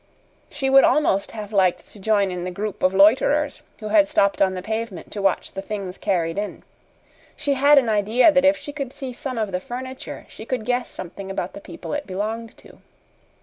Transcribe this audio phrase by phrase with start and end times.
[0.49, 4.55] She would almost have liked to join the group of loiterers who had stopped on
[4.55, 6.63] the pavement to watch the things carried in.
[7.35, 10.65] She had an idea that if she could see some of the furniture she could
[10.65, 12.79] guess something about the people it belonged to.